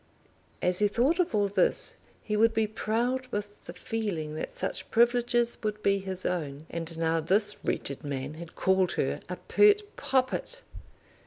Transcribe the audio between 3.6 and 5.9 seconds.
the feeling that such privileges would